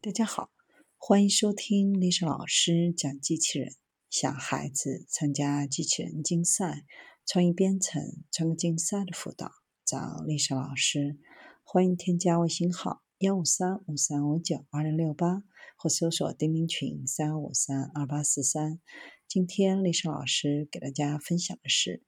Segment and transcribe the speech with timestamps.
[0.00, 0.52] 大家好，
[0.96, 3.74] 欢迎收听历史老师讲机器人。
[4.08, 6.84] 想孩子参加机器人竞赛、
[7.26, 8.00] 创意编程、
[8.30, 9.50] 创客竞赛的辅导，
[9.84, 11.18] 找历史老师。
[11.64, 15.42] 欢迎添加微信号幺五三五三五九二零六八，
[15.76, 18.80] 或搜索钉钉群三五三二八四三。
[19.26, 22.04] 今天历史老师给大家分享的是：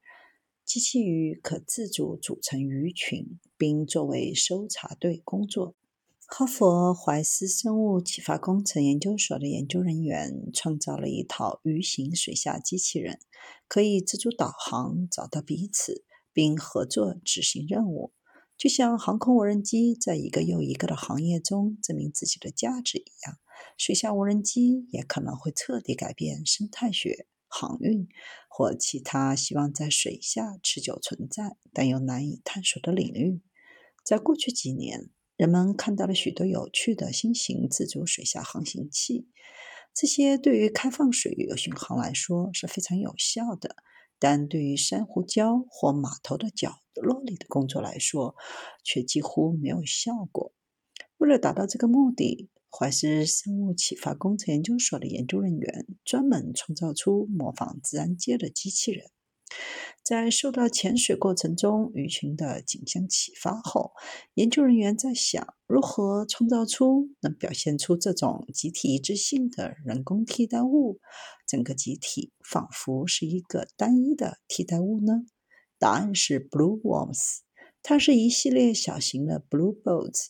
[0.63, 5.75] 机器鱼可自主组成鱼群，并作为搜查队工作。
[6.33, 13.19] 哈佛怀斯生物启发工程研究所的研究人员创造了一套鱼形水下机器人，
[13.67, 18.13] 可以自主导航、找到彼此，并合作执行任务。
[18.57, 23.37] 就像航空无人机在一个又一个的行业中证明自己的价值一样，
[23.77, 28.07] 水下无人机也可能会彻底改变生态学、航运
[28.47, 33.41] 或其他希望在水下持久存在但又难以探索的领域。
[34.05, 35.09] 在过去几年，
[35.41, 39.27] 人们看到了许多有趣的新型自主水下航行器，
[39.91, 43.75] 这些对于开放水域巡航来说是非常有效的，
[44.19, 48.35] 但对于珊瑚礁或码头的角落里的工作来说，
[48.83, 50.53] 却几乎没有效果。
[51.17, 59.09] 为了达到这个目的，怀斯生物启发工程研究所的研究人员专门创造出模仿自然界的机器人。
[60.03, 63.91] 在受到潜水过程中鱼群的景象启发后，
[64.33, 70.99] 研究人员在想如何创造出能表现出这种集体一致性的人工替代物。
[71.47, 75.25] 整个集体仿佛是一个单一的替代物呢？
[75.77, 77.39] 答案是 Blue Worms，
[77.83, 80.29] 它是一系列小型的 Blue Boats，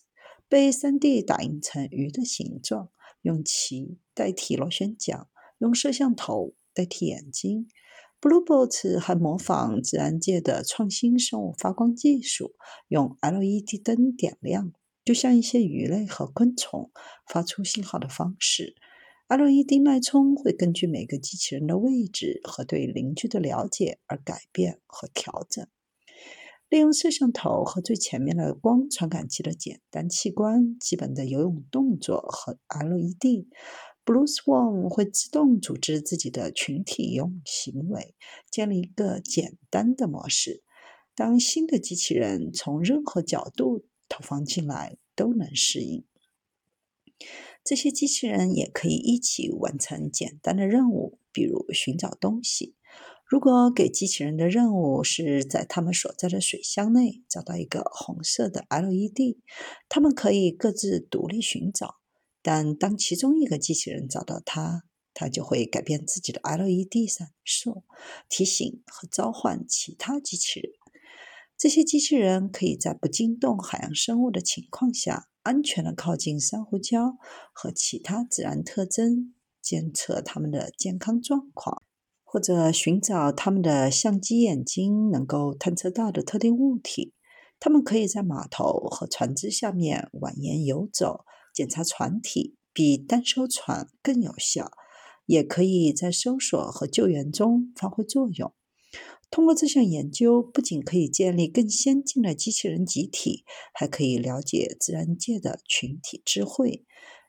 [0.49, 5.27] 被 3D 打印成鱼的形状，用鳍代替螺旋桨，
[5.59, 7.67] 用摄像头代替眼睛。
[8.22, 12.53] Bluebots 还模仿自然界的创新生物发光技术，
[12.88, 14.72] 用 LED 灯点亮，
[15.03, 16.92] 就像一些鱼类和昆虫
[17.27, 18.75] 发出信号的方式。
[19.27, 25.65] LED 脉冲会根据每个机器人的位置和对邻居的了解而改变和调整。
[26.70, 33.48] 利用摄像头和最前面的光传感器的简单器官、基本的游泳动作和 LED。
[34.04, 38.16] Blue Swan 会自动组织自己的群体用行为，
[38.50, 40.64] 建立一个简单的模式。
[41.14, 46.04] 当新的机器人从任何角度投放进来，都能适应。
[47.64, 52.76] 这些机器人也可以一起完成简单的任务，比如寻找东西。
[53.23, 59.38] 如果给机器人的任务是在他们所在的水箱内找到一个红色的 LED，
[59.88, 62.01] 他们可以各自独立寻找。
[62.42, 67.84] 但当其中一个机器人找到它，它就会改变自己的 LED 闪烁，
[68.30, 70.72] 提醒和召唤其他机器人。
[71.58, 77.18] 这些机器人可以在不惊动海洋生物的情况下，安全的靠近珊瑚礁
[77.54, 81.84] 和其他自然特征，监测它们的健康状况，
[82.23, 87.14] 或者寻找它们的相机眼睛能够探测到的特定物体。
[87.60, 91.26] 它们可以在码头和船只下面蜿蜒游走。
[91.54, 94.72] 检查船体比单艘船更有效，
[95.26, 98.54] 也可以在搜索和救援中发挥作用。
[99.30, 106.86] 通过这项研究，不仅可以建立更先进的机器人集体，还可以了解自然界的群体智慧。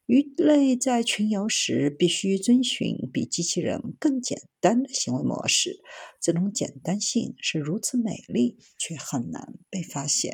[0.07, 5.81] 鱼类在群游时必须遵循比机器人更简单的行为模式，
[6.21, 10.31] 这种简单性是如此美丽，却很难被发现。